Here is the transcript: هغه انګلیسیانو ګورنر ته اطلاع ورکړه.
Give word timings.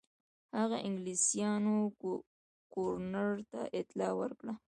هغه 0.57 0.77
انګلیسیانو 0.87 1.75
ګورنر 2.73 3.31
ته 3.51 3.61
اطلاع 3.79 4.11
ورکړه. 4.21 4.53